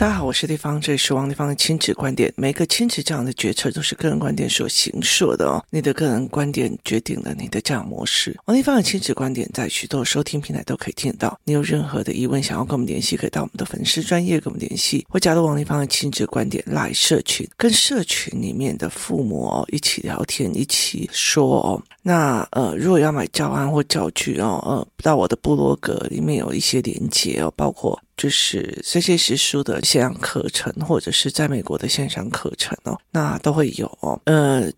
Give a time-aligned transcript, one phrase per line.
[0.00, 2.32] 大家好，我是丽芳，这里是王丽芳的亲子观点。
[2.34, 5.62] 每个亲子这样的决策都是个人观点所形塑的哦。
[5.68, 8.34] 你的个人观点决定了你的这样模式。
[8.46, 11.38] 王丽芳的亲子观点在许多收听平台都可以听到。
[11.44, 21.82] 你有任何的疑问想要跟我们联系，可以到我们的粉丝专业跟我们联系，或加入王丽芳的亲子观点来社群，跟社群里面的父母哦一起聊天，一起说哦。
[22.02, 28.00] 那呃，如果要买教案或教具哦，呃，到我的部落格里面有一些连接哦，包括。
[28.16, 34.20] 就是这些时书的线上课程，或者是在美国的线上课程哦，那都会有哦。
[34.26, 34.70] 呃，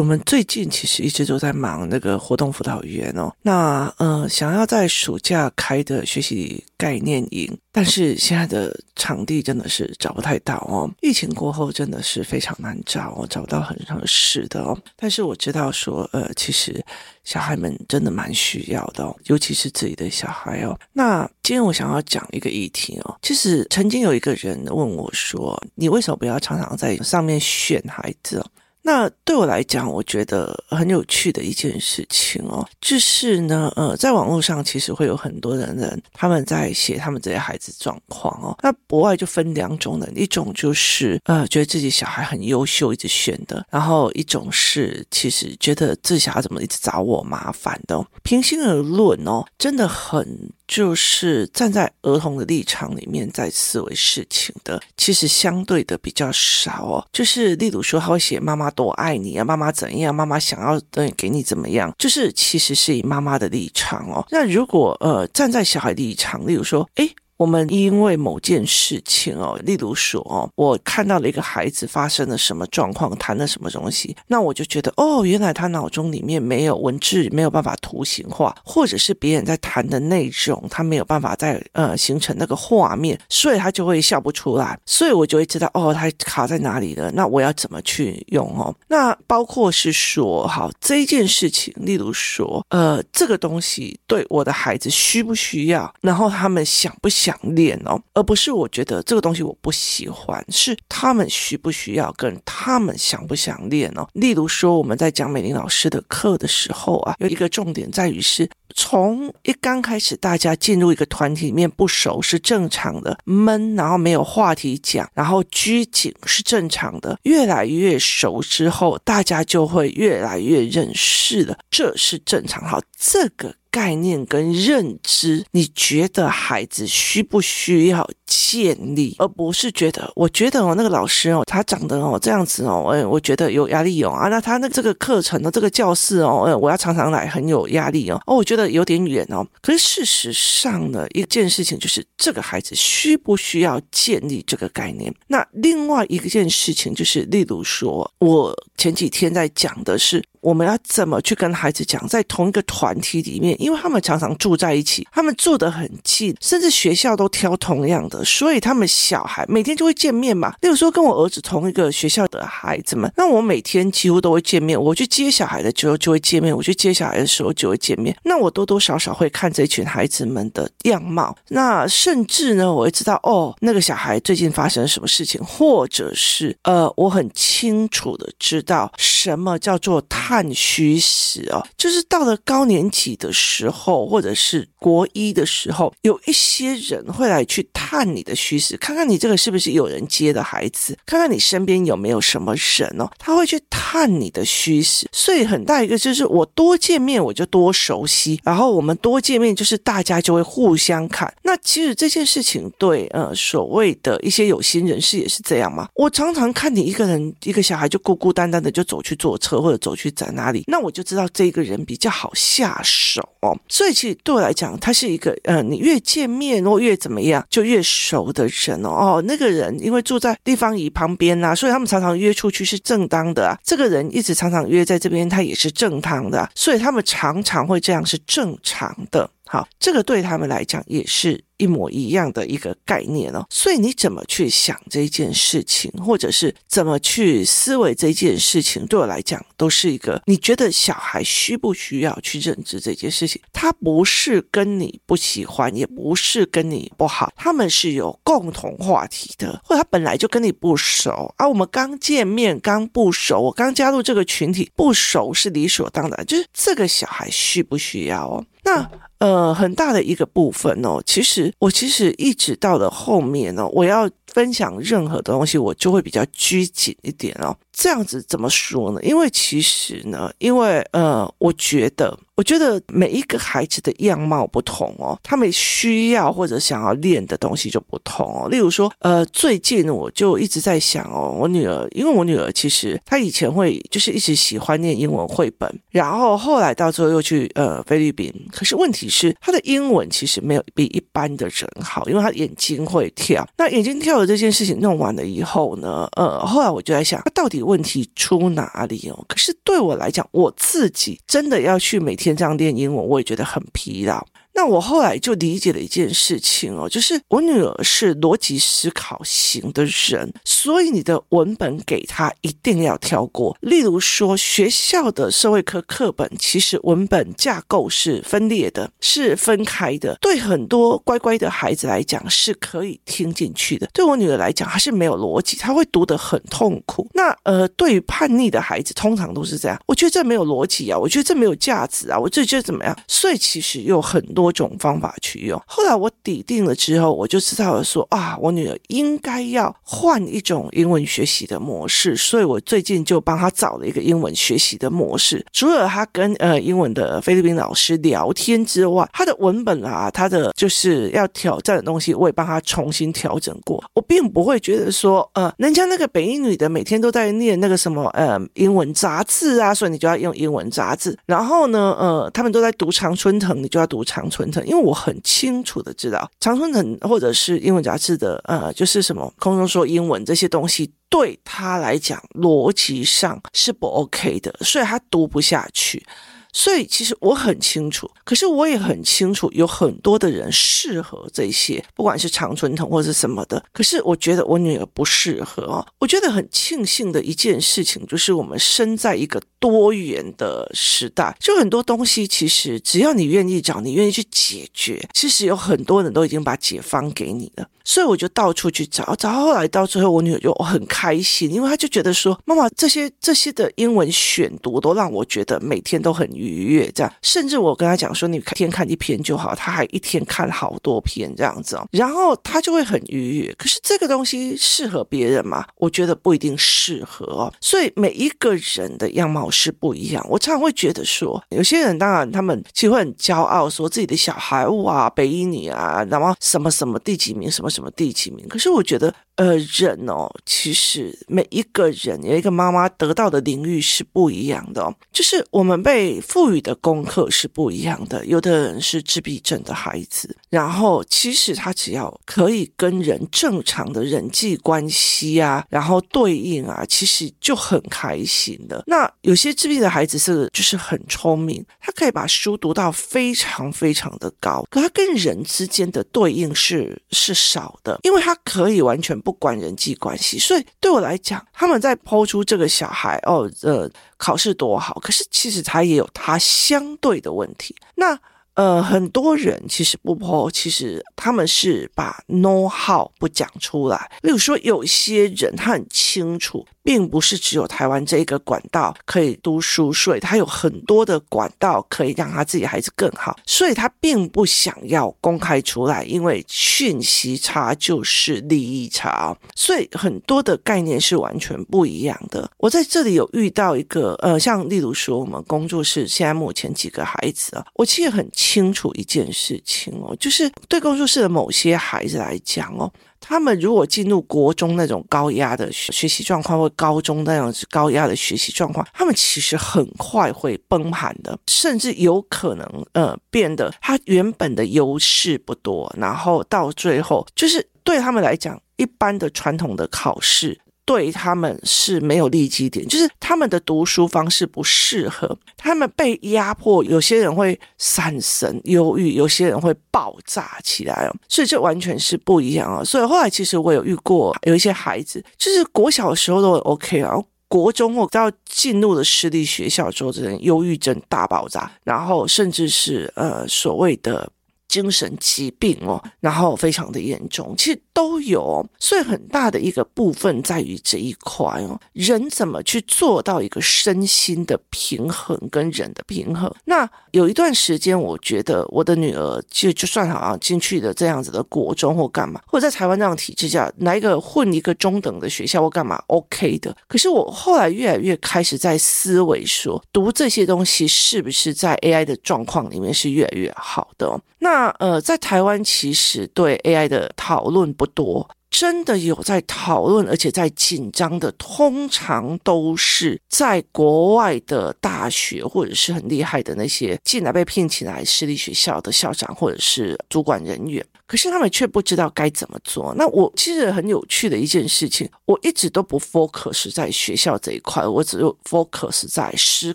[0.00, 3.30] 我们最近其实一直都在忙那个活动辅导员哦。
[3.42, 10.90] 那呃，想要在暑假开的学习概念营，但是现在的场地真的是找不太到哦。
[11.02, 14.74] 疫情过后真的是非常难找哦，找不到很合适的哦。
[14.96, 16.82] 但是我知道说，呃，其实。
[17.22, 20.76] 小孩们真的蛮需要的哦，尤其是自己的小孩哦。
[20.94, 23.16] 那今天我想要讲一个议题哦。
[23.22, 28.44] 其实曾经有一个人问我说：“你为什么不要常常在上面选孩子？”
[28.90, 38.58] 那对我来讲，我觉得很有趣的一件事情哦，就是呢，呃，在网络上其实会有很多的人，他们在写他们这些孩子状况哦。
[38.64, 48.04] 那国外就分两种人，一种就是呃，觉得自己小孩很优秀，一直选的；然后一种是其实觉得自己小孩怎么一直找我麻烦的。
[48.24, 50.50] 平心而论哦，真的很。
[50.70, 57.04] 就是站在儿童的立场里面在思维事情的，其实相对的比较少哦。
[57.12, 64.24] 就是例如说，他会写妈妈多爱你啊，妈妈怎样，妈妈想要对给你怎么样，就是其实是以妈妈的立场哦。
[64.30, 67.12] 那如果呃站在小孩立场，例如说，诶。
[67.40, 88.74] 我们因为某件事情哦，例如说哦，我看到了一个孩子发生了什么状况，谈了什么东西，那我就觉得哦，原来他脑中里面没有文字，没有办法图形化，或者是别人在谈的内容，他没有办法在呃形成那个画面，所以他就会笑不出来，所以我就会知道哦，他卡在哪里了，那我要怎么去用哦？
[88.88, 97.29] 那包括是说，好，这一件事情，例如说，呃，这个东西对我的孩子需不需要，然后他们想不想。
[97.30, 104.08] 想练哦，而不是我觉得这个东西我不喜欢，是他们需不需要，跟他们想不想练哦。
[104.14, 108.48] 例如说，我们在讲美玲老师的课的时候啊，有一个重点在于是，
[108.82, 117.18] 从一刚开始大家进入一个团体里面不熟是正常的，闷，然后没有话题讲，然后拘谨是正常的。
[117.24, 122.66] 越来越熟之后，大家就会越来越认识了，这是正常。
[122.66, 123.54] 好，这个。
[123.72, 139.46] 概念跟认知，你觉得孩子需不需要建立，而不是觉得，我觉得哦，那个老师哦，他长得哦这样子哦，哎，我觉得有压力哦啊，那他那这个课程的这个教室哦，哎，我要常常来，很有压力哦，哦，我觉得有点远哦。
[139.60, 145.12] 可是事实上呢，一件事情就是这个孩子需不需要建立这个概念？
[145.26, 150.24] 那另外一件事情就是，例如说，我前几天在讲的是。
[150.40, 160.54] 我们要怎么去跟孩子讲，在同一个团体里面，因为他们常常住在一起，他们住得很近，甚至学校都挑同样的，所以他们小孩每天就会见面嘛。
[160.62, 164.80] 例如说，跟我儿子同一个学校的孩子们，那我每天几乎都会见面。
[164.80, 168.16] 我去接小孩的时候就会见面，我去接小孩的时候就会见面。
[168.22, 180.29] 那我多多少少会看这群孩子们的样貌，那甚至呢，我会知道哦，那个小孩最近发生了什么事情，或者是呃，我很清楚的知道什么叫做他。
[180.30, 195.08] 探虚实哦，就是到了高年级的时候，或者是国一的时候，有一些人会来去探你的虚实，看看你这个是不是有人接的孩子，看看你身边有没有什么人哦，他会去探你的虚实。
[195.10, 201.34] 所以很大一个就是我多见面我就多熟悉，然后我们多见面就是大家就会互相看。
[201.42, 205.88] 那其实这件事情对呃所谓的一些有心人士也是这样嘛。
[205.96, 210.14] 我常常看你一个人一个小孩就孤孤单单的就走去坐车或者走去。
[210.26, 210.64] 在哪里？
[210.66, 213.56] 那我就知道这个人比较好下手哦。
[213.68, 218.90] 所以其实对我来讲，他是一个呃，你越见面或越怎么样，就越熟的人哦。
[218.90, 223.58] 哦，那个人因为住在地方乙旁边啊，所以他们常常约出去是正当的啊。
[223.64, 229.30] 这个人一直常常约在这边，他也是正当的，所以他们常常会这样是正常的。
[229.52, 233.44] 好，这个对他们来讲也是一模一样的一个概念哦。
[233.50, 243.42] 所以你怎么去想这件事情，或者是怎么去思维这件事情，对我来讲都是一个你觉得小孩需不需要去认知这件事情。
[243.52, 251.48] 他不是跟你不喜欢，也不是跟你不好，他们是有共同话题的，或者他本来就跟你不熟啊。
[251.48, 256.24] 我们刚见面，刚不熟，我刚加入这个群体，不熟是理所当然。
[256.24, 258.46] 就是这个小孩需不需要哦？
[258.62, 258.88] 那。
[259.20, 267.56] 呃，很大的一个部分哦，其实我其实一直到了后面哦，我要分享任何的东西，我就会比较拘谨一点哦。
[267.72, 269.00] 这样子怎么说呢？
[269.02, 272.18] 因为其实呢，因为呃，我觉得。
[272.36, 278.48] 我觉得每一个孩子的样貌不同哦，他们需要或者想要练的东西就不同哦。
[278.48, 293.46] 例如说，呃，最近我就一直在想哦，我女儿，因为我女儿其实她以前会就是一直喜欢念英文绘本，然后后来到最后又去呃菲律宾，可是问题是他的英文其实没有比一般的人好，因为他眼睛会跳。
[293.58, 299.24] 那眼睛跳的这件事情弄完了以后呢，呃，后来我就在想，他到底问题出哪里哦？
[299.28, 302.30] 可是对我来讲，我自己真的要去每天。
[302.30, 304.24] 这样练英文，我也觉得很疲劳。
[304.52, 313.56] 那我后来就理解了一件事情哦，就是我女儿是逻辑思考型的人，所以你的文本给她一定要跳过。
[313.60, 320.18] 例如说，学校的社会科课本其实文本架构是分裂的，是分开的。
[320.20, 327.08] 对很多乖乖的孩子来讲是可以听进去的，对我女儿来讲，她是没有逻辑，她会读得很痛苦。
[327.14, 329.80] 那呃，对于叛逆的孩子，通常都是这样。
[329.86, 332.94] 我觉得这没有逻辑啊，我觉得这没有价值啊，我这觉得怎么样？
[333.06, 334.39] 所以其实有很多。
[334.40, 335.60] 多种方法去用。
[335.66, 345.44] 后来我底定了之后，我就知道了说啊，我女儿应该要换一种英文学习的模式，所以我最近就帮她找了一个英文学习的模式。
[345.52, 353.84] 除了她跟呃英文的菲律宾老师聊天之外，她的文本啊，她的就是要挑战的东西，我也帮她重新调整过。
[353.92, 361.14] 我并不会觉得说，呃，人家那个北英女的每天都在念那个什么呃英文杂志啊，所以你就要用英文杂志。
[361.26, 364.29] 然后呢，呃，他们都在读常春藤，你就要读常。
[364.30, 376.06] 春藤，因为我很清楚的知道，长春藤或者是英文杂志的，呃，就是什么空中说英文这些东西，对他来讲逻辑上是不 OK 的，所以他读不下去。
[376.52, 383.62] 所以其实我很清楚，可是我也很清楚，有很多的人适合这些，不管是长春藤或者是什么的。
[383.72, 385.86] 可是我觉得我女儿不适合哦。
[385.98, 397.66] 我觉得很庆幸的一件事情，就是我们生在一个多元的时代，就很多东西其实只要你愿意找，你愿意去解决，其实有很多人都已经把解方给你了。
[397.82, 407.12] 所以我就到处去找，找后来到最后，我女儿就很开心，因为她就觉得说，妈妈这些这些的英文选读都让我觉得每天都很愉悦，这样。
[407.22, 413.54] 甚至我跟他讲说，你一天看一篇就好，他还一天看好多篇这样子哦，然后他就会很愉悦。
[413.56, 415.64] 可是这个东西适合别人吗？
[415.76, 417.50] 我觉得不一定适合。
[417.60, 420.24] 所以每一个人的样貌是不一样。
[420.28, 427.70] 我常常会觉得说，有些人当然他们其实会很骄傲，说自己的小孩哇，北一女啊，然后什么什么第几名，什么。
[427.70, 428.48] 什么第几名？
[428.48, 438.22] 可是我觉得，呃，人哦，其实每一个人有一个妈妈得到的领域是不一样的哦，就是我们被赋予的功课是不一样的。
[438.26, 448.84] 有的人是自闭症的孩子，然后其实他只要可以跟人正常的人际关系啊，然后对应啊，其实就很开心的。
[448.86, 457.70] 那有些自闭的孩子是就是很聪明，他可以把书读到非常非常的高，可他跟人之间的对应是是少。
[457.82, 467.72] 的，因为他可以完全不不管人际关系，所以对我来讲，他们在抛出这个小孩哦，呃，考试多好，可是其实他也有他相对的问题。
[467.94, 468.18] 那
[468.54, 474.10] 呃，很多人其实不抛，其实他们是把 no how 不讲出来。
[474.22, 476.66] 例如说，有些人他很清楚。
[476.82, 492.50] 并不是只有台湾这一个管道可以读书，所以他有很多的管道可以让他自己孩子更好，所以他并不想要公开出来，因为讯息差就是利益差，所以很多的概念是完全不一样的。
[492.56, 502.90] 我在这里有遇到一个，呃，像例如说我们工作室现在目前几个孩子啊，我其实很清楚一件事情哦，就是对工作室的某些孩子来讲哦。
[503.20, 520.58] 他们如果进入国中那种高压的学习状况，或高中那样子高压的学习状况，他们其实很快会崩盘的，甚至有可能呃变得他原本的优势不多，然后到最后就是对他们来讲，一般的传统的考试。
[520.90, 532.82] 对他们是没有利基点，就是他们的读书方式不适合，他们被压迫，有些人会闪神、忧郁，有些人会爆炸起来哦，所以这完全是不一样啊。
[532.82, 544.28] 所以后来其实我有遇过有一些孩子，就是国小的时候都 OK 啊，然后国中我到进入了私立学校之后，这人忧郁症大爆炸，然后甚至是呃所谓的
[544.66, 547.80] 精神疾病哦，然后非常的严重，其实。
[548.00, 548.66] 都有。
[548.78, 556.50] 所以很大的一个部分在于这一块哦，人怎么去做到一个身心的平衡跟人的平衡？
[556.64, 566.74] 那有一段时间，我觉得我的女儿就就算好像进去的这样子的国中或干嘛，或者在台湾这样体制下来一个混一个中等的学校或干嘛，OK 的。
[566.88, 574.18] 可是我后来越来越开始在思维说，读这些东西是不是在 AI 的状况里面是越来越好的？
[574.42, 578.28] 那呃，在台湾其实对 AI 的讨论不多。
[578.50, 590.84] 真的有在讨论，而且在紧张的，通常都是在国外的大学或者是很厉害的那些进来被聘请来私立学校的校长或者是主管人员。
[591.06, 592.94] 可是他们却不知道该怎么做。
[592.96, 599.74] 那我其实很有趣的一件事情，我一直都不 focus 在学校这一块，我只有 focus 在思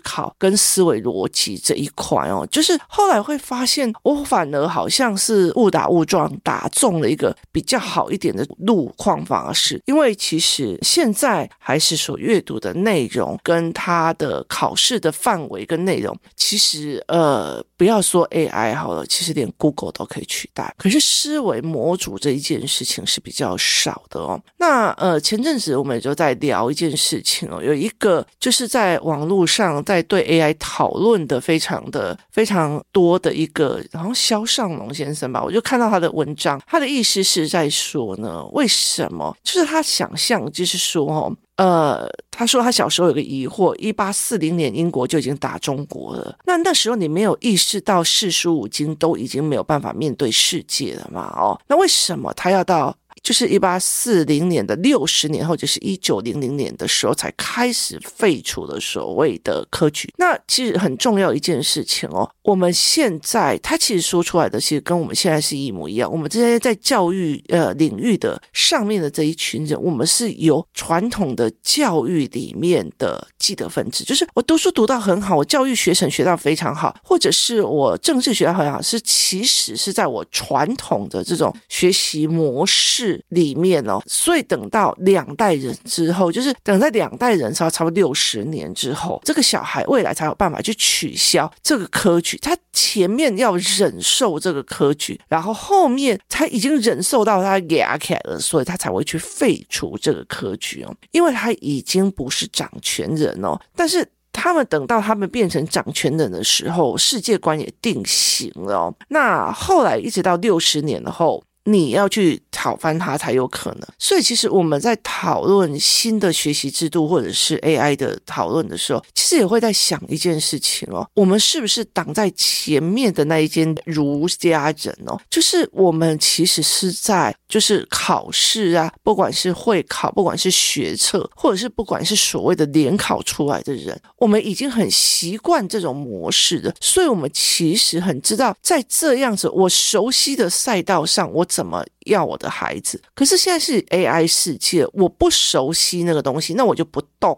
[0.00, 2.48] 考跟思维逻辑这一块哦。
[2.50, 20.74] 就是后来会发现，我反而好像是误打误撞打中了一个比较好一点的路况反而是，因为其实现在还是所阅读的内容跟他的考试的范围跟内容，其实呃，不要说 AI 好了，其实连 Google 都可以取代。
[20.78, 24.40] 可是思维模组这一件事情是比较少的哦。
[24.58, 39.36] 那呃，前阵子我们就在聊一件事情哦，有一个就是在网络上在对 AI 讨论的非常的非常多的一个，然后肖尚龙先生吧，我就看到他的文章，他的意思是在说呢，为什么？
[39.42, 41.36] 就是他想象，就是说哦。
[41.56, 51.32] 呃，他说他小时候有个疑惑，一八四零年英国就已经打中国了，那那时候你没有意识到四书五经都已经没有办法面对世界了嘛？
[51.36, 52.96] 哦，那为什么他要到？
[53.26, 60.08] 就是一八四零年的六十年后，就是一九零零年的时候，才开始废除了所谓的科举。
[60.16, 62.30] 那其实很重要一件事情哦。
[62.44, 66.08] 我们现在他其实说出来的，其实跟我们现在是一模一样。
[66.08, 83.15] 我们这些在教育呃领域的上面的这一群人，我们是由传统的教育里面的既得分子，就是我读书读到很好，我教育学程学到非常好，或者是我政治学到很好，是其实是在我传统的这种学习模式。
[83.28, 92.36] 里面哦，所以等到两代人之后，就是等在两代人差差不多六十年之后，这个小孩未来才有办法去取消这个科举。
[92.38, 103.58] 他前面要忍受这个科举，然后后面他已经忍受到他牙起来了，所以他才会去废除这个科举哦，因为他已经不是掌权人哦。
[103.74, 108.94] 但是他们等到他们变成掌权人的时候，世界观也定型了哦。
[109.08, 111.42] 那后来一直到六十年后。
[111.68, 125.20] 你要去讨翻它才有可能，所以其实我们在讨论新的学习制度或者是 AI 的讨论的时候，其实也会在想一件事情哦，我们是不是挡在前面的那一间儒家人哦？
[125.28, 141.44] 就是我们其实是在就是考试啊，不管是会考，不管是学测，或者是不管是所谓的联考出来的人，我们已经很习惯这种模式的，所以我们其实很知道，在这样子我熟悉的赛道上，我。
[141.56, 143.02] 怎么要我的孩子？
[143.14, 147.34] 可是现在是 AI 世界，我不熟悉那个东西，那我就不动，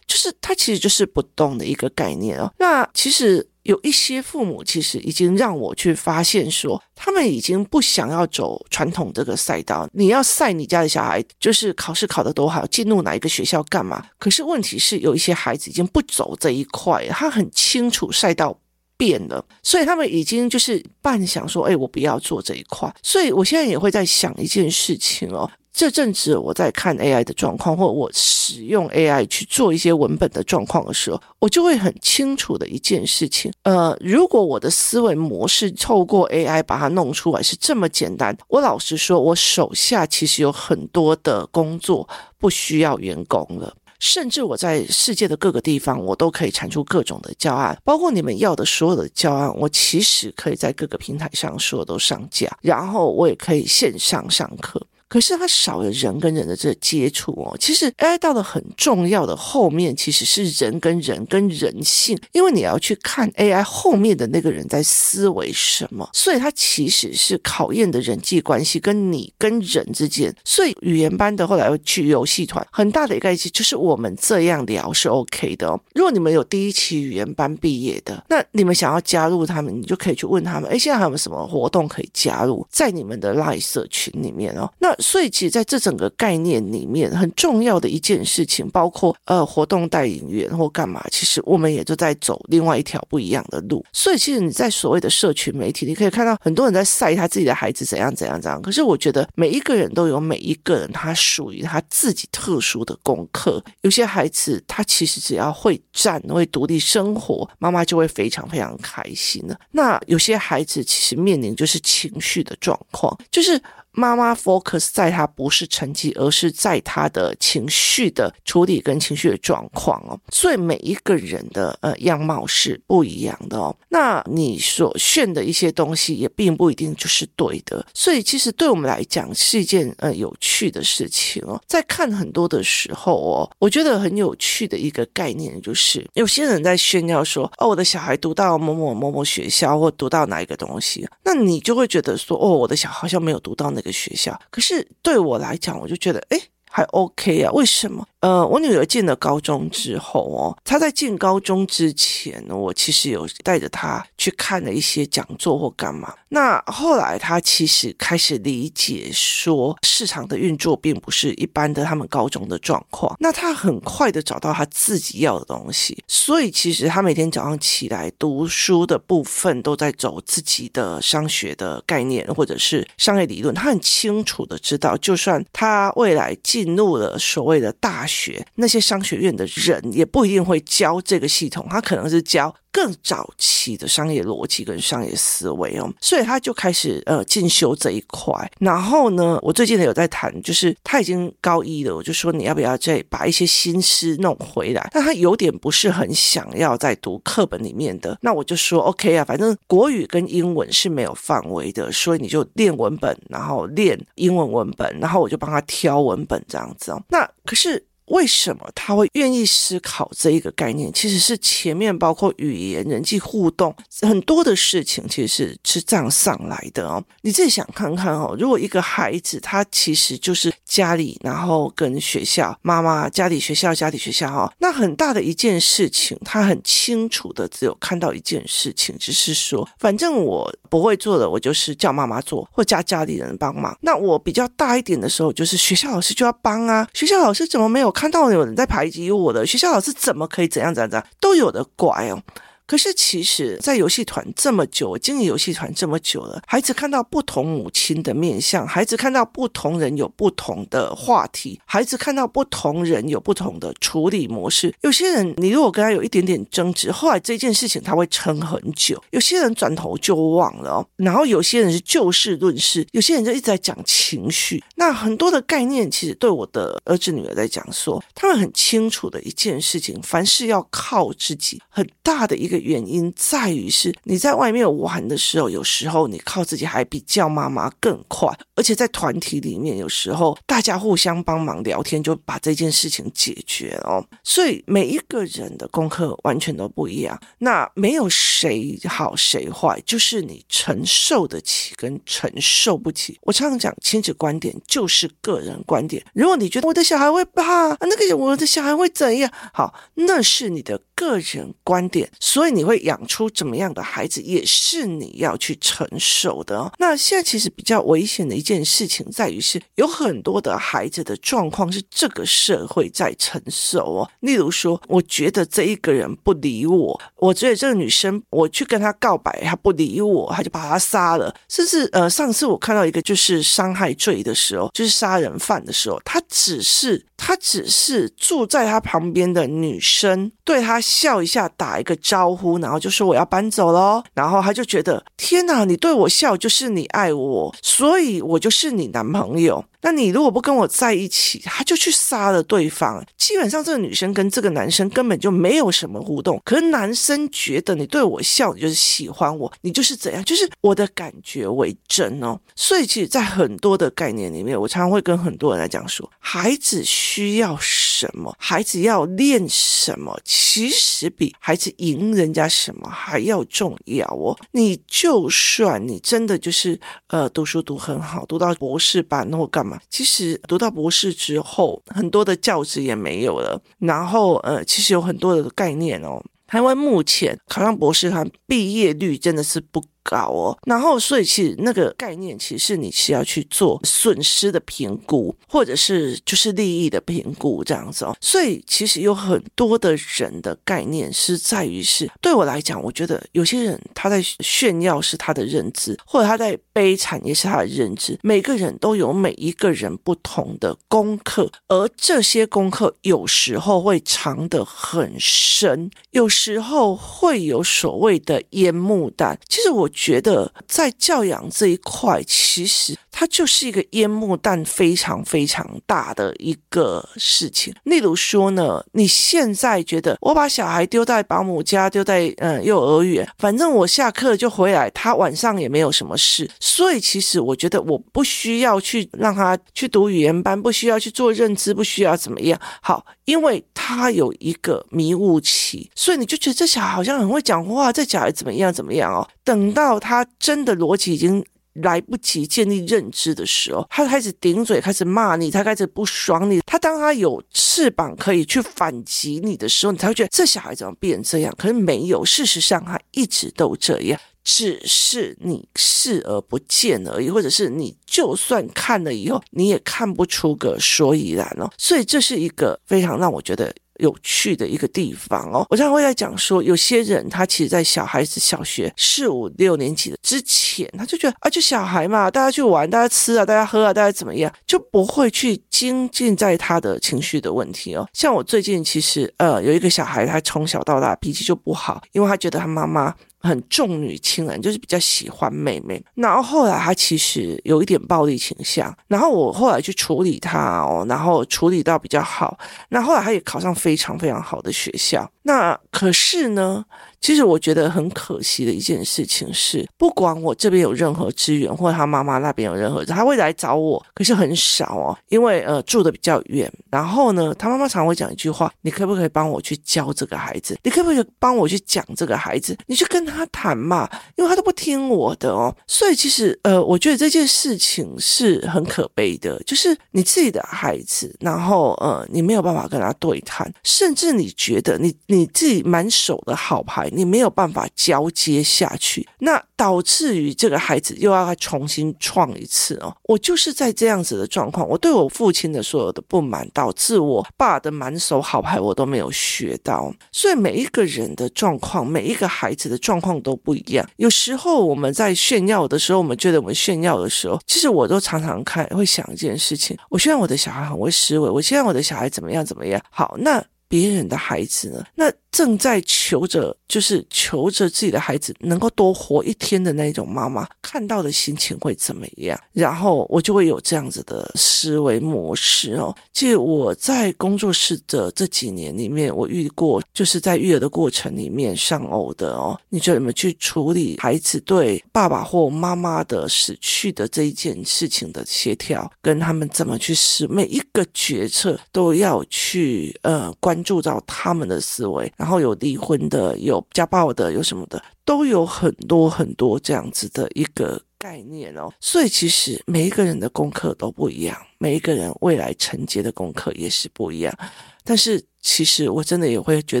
[0.06, 2.50] 就是它其实就是不动的一个概念哦。
[2.58, 9.86] 那其实有一些父母其实已经让我去发现说，他们已经不想要走传统这个赛道。
[9.92, 14.06] 你要赛你家的小孩，就是考试考得多好，进入哪一个学校干嘛？
[14.18, 18.58] 可是问题是，有一些孩子已经不走这一块，他很清楚赛道。
[18.98, 22.92] 变了，所以他们已经就是半想说，哎，我不要做这一块。
[23.02, 43.72] 所以我现在也会在想一件事情哦，这阵子我在看 AI 的状况，或我使用 AI 去做一些文本的状况的时候，我就会很清楚的一件事情，呃，如果我的思维模式透过 AI 把它弄出来是这么简单，我老实说，我手下其实有很多的工作不需要员工了。
[43.98, 54.80] 甚至我在世界的各个地方，我都可以产出各种的教案，包括你们要的所有的教案，我其实可以在各个平台上所有都上架，然后我也可以线上上课。
[55.08, 57.56] 可是它少了人跟人的这个接触哦。
[57.58, 70.34] 其实 AI 到了很重要的后面，其实是人跟人跟人性，因为你要去看 AI 后面的那个人在思维什么，所以它其实是考验的人际关系跟你跟人之间。
[70.44, 75.80] 所以语言班的后来要去游戏团，很大的一个意思就是我们这样聊是 OK 的哦。
[75.94, 84.70] 如果你们有第一期语言班毕业的，那你们想要加入他们，你就可以去问他们，哎，现在还有没有什么活动可以加入在你们的 LINE 社群里面哦？
[84.78, 93.84] 那所以其实在这整个概念里面，很重要的一件事情，包括呃活动带领员或干嘛，其实我们也就在走另外一条不一样的路。
[93.92, 98.60] 所以其实你在所谓的社群媒体，你可以看到很多人在晒他自己的孩子怎样怎样怎样。
[98.60, 103.62] 可是我觉得每一个人都有每一个人他属于他自己特殊的功课。
[103.82, 109.56] 有些孩子他其实只要会站、会独立生活，妈妈就会非常非常开心了。
[109.70, 113.60] 那有些孩子其实面临就是情绪的状况，就是。
[113.98, 120.16] 妈妈 focus 在他不是成绩，而是在他的情绪的处理跟情绪的状况哦。
[120.30, 123.74] 所以每一个人的呃样貌是不一样的哦。
[123.88, 127.84] 那你所炫的一些东西也并不一定就是对的。
[127.92, 131.60] 所以其实对我们来讲是一件呃有趣的事情哦。
[131.66, 143.87] 在看很多的时候哦，我觉得很有趣的一个概念就是，有些人在炫耀说哦，我的小孩读到某某某某学校或读到哪一个东西，那你就会觉得说哦，我的小孩好像没有读到那个。
[143.92, 146.40] 学校，可是对我来讲，我就觉得，哎，
[146.70, 147.52] 还 OK 啊？
[147.52, 148.06] 为什么？
[148.20, 156.12] 呃，我女儿进了高中之后哦，她在进高中之前，我其实有带着她去看了一些讲座或干嘛。
[156.30, 163.14] 那后来她其实开始理解说，市场的运作并不是一般的他们高中的状况。
[163.20, 173.54] 那她很快的找到她自己要的东西，所以其实她每天早上起来读书的部分都在走自己的商学的概念或者是商业理论。
[173.54, 188.50] 她很清楚的知道，就算她未来进入了所谓的大学那些商学院的人也不一定会教这个系统，他可能是教更早期的商业逻辑跟商业思维哦，所以他就开始呃进修这一块。
[188.58, 194.88] 然后呢，我最近有在谈，就是他已经高一了，我就说你要不要再把一些心思弄回来？
[194.92, 207.02] 但他有点不是很想要再读课本里面的，那我就说 OK 啊，反正国语跟英文是没有范围的，所以你就练文本，然后练英文文本，然后我就帮他挑文本这样子哦。
[207.08, 207.84] 那可是。
[208.10, 210.92] 为什么他会愿意思考这一个概念？
[210.92, 217.02] 其实是前面包括语言、人际互动很多的事情，其实是是这样上来的哦。
[217.22, 233.76] 你自己想看看哦，如果一个孩子他其实就是家里，然后跟学校、妈妈、家里、学校、家里、学校哈，那很大的一件事情，他很清楚的只有看到一件事情，只是说，反正我不会做的，我就是叫妈妈做，或叫家里人帮忙。
[233.80, 237.90] 那我比较大一点的时候，就是学校老师就要帮啊，学校老师怎么没有？
[237.90, 242.22] 看到有人在排挤我的学校老师，怎么可以怎样怎样怎样，都有的怪哦。
[242.68, 254.74] 可是其实，在游戏团这么久，经营游戏团这么久了，孩子看到不同母亲的面相，孩子看到不同人有不同的话题，孩子看到不同人有不同的处理模式。
[254.82, 260.86] 有些人，你如果跟他有一点点争执，后来这件事情他会撑很久；有些人转头就忘了。
[260.96, 264.62] 然后有些人是就事论事，有些人就一直在讲情绪。
[264.76, 272.57] 那很多的概念，其实对我的儿子女儿来讲说，他们很清楚的一件事情：凡事要靠自己，很大的一个。
[272.58, 284.04] 原因在于是你在外面玩的时候，有时候你靠自己还比叫妈妈更快，而且在团体里面，有时候大家互相帮忙聊天，就把这件事情解决了哦。
[284.22, 293.18] 所以每一个人的功课完全都不一样，那没有谁好谁坏，就是你承受得起跟承受不起。
[293.22, 299.30] 我常常讲亲子观点就是个人观点，如果你觉得我的小孩会怕，那个我的小孩会怎样？
[299.52, 302.48] 好，那是你的个人观点，所以。
[302.58, 306.72] 你会养出怎么样的孩子，也是你要去承受的哦。
[306.78, 314.10] 那现在其实比较危险的一件事情，在于是有很多的孩子的状况是这个社会在承受哦。
[314.20, 321.32] 例如说，我觉得这一个人不理我，我觉得这个女生，我去跟她告白，她不理我，她就把她杀了。
[321.48, 332.58] 甚至呃，上次我看到一个就是伤害罪的时候，就是杀人犯的时候，他只是他只是住在他旁边的女生对他笑一下，打一个招呼。
[332.58, 339.62] 然后就说我要搬走喽，然后他就觉得天哪，你对我笑就是你爱我，所以我就是你男朋友。
[339.88, 343.02] 那你如果不跟我在一起，他就去杀了对方。
[343.16, 352.38] 基本上这个女生跟这个男生根本就没有什么互动，可是男生觉得你对我笑，你就是喜欢我，你就是怎样，就是我的感觉为真哦。
[352.54, 357.56] 所以其实，在很多的概念里面，我常常会跟很多人来讲说，孩子需要
[357.98, 364.38] 什么，孩子要练什么，其实比孩子赢人家什么还要重要哦。
[364.52, 369.80] 你就算你真的就是呃读书读很好，读到博士班或干嘛。
[369.90, 373.60] 其实读到博士之后，很多的教职也没有了。
[373.80, 376.22] 然后，呃，其实有很多的概念哦。
[376.46, 380.56] 台湾目前考上博士，他毕业率真的是不高哦。
[380.66, 388.16] 然后，所以其实那个概念，其实你是要去做损失的评估，或者是就是利益的评估这样子哦。
[388.20, 398.18] 所以，其实有很多的人的概念是在于是，对我来讲，我觉得有些人他在炫耀是他的认知，或者他在悲惨也是他的认知。
[398.22, 409.38] 每个人都有每一个人不同的功课，而这些功课有时候会藏得很深，有时候会有所谓的烟幕弹。
[409.48, 417.74] 其实我觉得在教养这一块，其实它就是一个烟幕弹非常非常大的一个事情。
[417.82, 432.60] 例如说呢，你现在觉得我把小孩丢在保姆家，丢在嗯幼儿园，反正我下课就回来，他晚上也没有什么事，所以其实我觉得我不需要去让他去读语言班，不需要去做认知，不需要怎么样。
[432.80, 439.28] 好，因为他有一个迷雾期，所以你就觉得这小孩好像很会讲话，这小孩怎么样怎么样哦。
[439.42, 441.44] 等到他真的逻辑已经
[441.82, 446.60] 来不及建立认知的时候，他开始顶嘴，开始骂你，他开始不爽你。
[446.66, 451.54] 他当他有翅膀可以去反击你的时候，你才会觉得这小孩怎么变这样？
[451.56, 461.70] 可是没有，事实上他一直都这样，只是你视而不见而已，或者是你就算看了以后，你也看不出个所以然哦。
[461.78, 463.74] 所以这是一个非常让我觉得。
[463.98, 478.08] 有趣的一个地方哦，我常常会在讲说，有些人他其实，在小孩子小学四五六年级的之前，他就觉得啊，就小孩嘛，大家去玩，大家吃啊，大家喝啊，大家怎么样，就不会去精进在他的情绪的问题哦。
[478.12, 483.14] 像我最近其实呃，有一个小孩，他从小到大脾气就不好，因为他觉得他妈妈。
[483.40, 486.02] 很重女轻男，就是比较喜欢妹妹。
[486.14, 492.58] 然后后来他其实有一点暴力倾向，然后我后来去处理他哦，然后处理到比较好。
[492.88, 495.30] 那后来他也考上非常非常好的学校。
[495.48, 496.84] 那可是呢，
[497.22, 506.70] 其实我觉得很可惜的一件事情是，不管我这边有任何资源，或者他妈妈那边有任何，他会来找我，可是很少哦，因为呃住的比较远。
[506.90, 510.78] 然后呢，他妈妈常会讲一句话：“你可不可以帮我去教这个孩子？
[510.82, 512.76] 你可不可以帮我去讲这个孩子？
[512.86, 514.06] 你去跟他谈嘛，
[514.36, 527.08] 因为他都不听我的哦。”所以其实呃，我觉得这件事情是很可悲的，就是你自己的孩子，然后呃，你没有办法跟他对谈，甚至你觉得你你你自己满手的好牌。
[527.12, 533.14] 你没有办法交接下去，那导致于这个孩子又要重新创一次哦。
[533.24, 540.12] 我就是在这样子的状况，我对我父亲的所有的不满，导致我爸的满手好牌我都没有学到。
[540.32, 544.08] 所以每一个人的状况，每一个孩子的状况都不一样。
[544.16, 553.00] 有时候我们在炫耀的时候，我们觉得我们炫耀的时候，其实我都常常看会想一件事情：我希望我的小孩很会思维，我希望我的小孩怎么样怎么样。
[553.10, 555.04] 好，那别人的孩子呢？
[555.14, 562.58] 那正在求着，就是求着自己的孩子能够多活一天的那种妈妈，看到的心情会怎么样？
[562.72, 566.14] 然后我就会有这样子的思维模式哦。
[566.32, 572.78] 其实我在工作室的这几年里面，我遇过，就是在育儿的过程里面丧偶的哦。
[572.90, 585.32] 你就怎么去处理孩子对爸爸或妈妈的死去的这一件事情的协调，跟他们怎么去思，每一个决策都要去呃关注到他们的思维。
[585.38, 591.88] 然后有离婚的，有家暴的，有什么的，都有很多很多这样子的一个概念哦。
[592.00, 597.56] 所以其实每一个人的功课都不一样，每一个人未来承接的功课也是不一样。
[598.02, 600.00] 但是其实我真的也会觉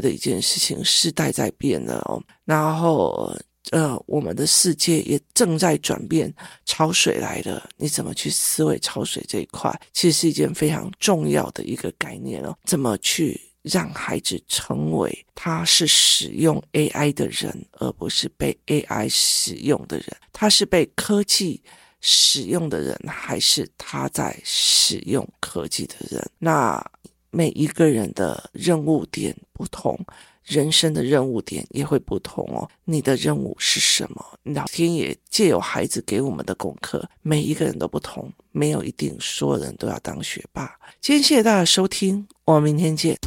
[0.00, 2.20] 得一件事情，时代在变了哦。
[2.44, 3.32] 然后
[3.70, 12.56] 呃，我们的世界也正在转变，潮水来了，你怎么去思维潮水这一块，其实是一件非常重要的一个概念哦。
[12.64, 13.40] 怎么去？
[13.62, 20.06] 让孩子成为他是使用 AI 的人，而不是被 AI 使用的人。
[20.32, 21.62] 他是被科技
[22.00, 26.30] 使用的人，还是他在使用科技的人？
[26.38, 26.82] 那
[27.30, 29.98] 每一个人的任务点不同，
[30.48, 32.68] 人生的任务点也会不同哦。
[32.84, 34.24] 你的任务是什么？
[34.44, 40.74] 老天爷借由孩子给我们的功课，每一个人都不同，没有一定所有人都要当学霸。
[41.00, 43.18] 今天谢谢大家收听，我们明天见。